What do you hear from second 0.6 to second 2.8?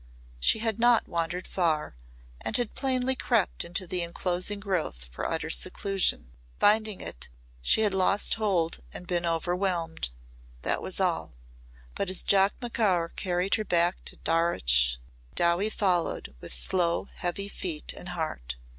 not wandered far and had